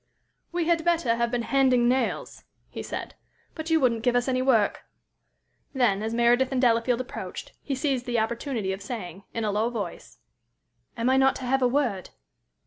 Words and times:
"We 0.51 0.65
had 0.65 0.83
better 0.83 1.13
have 1.17 1.29
been 1.29 1.43
handing 1.43 1.87
nails," 1.87 2.43
he 2.71 2.81
said, 2.81 3.13
"but 3.53 3.69
you 3.69 3.79
wouldn't 3.79 4.01
give 4.01 4.15
us 4.15 4.27
any 4.27 4.41
work." 4.41 4.81
Then, 5.73 6.01
as 6.01 6.11
Meredith 6.11 6.51
and 6.51 6.59
Delafield 6.59 7.01
approached, 7.01 7.51
he 7.61 7.75
seized 7.75 8.07
the 8.07 8.17
opportunity 8.17 8.73
of 8.73 8.81
saying, 8.81 9.25
in 9.35 9.43
a 9.45 9.51
low 9.51 9.69
voice: 9.69 10.17
"Am 10.97 11.07
I 11.07 11.17
not 11.17 11.35
to 11.35 11.43
have 11.45 11.61
a 11.61 11.67
word?" 11.67 12.09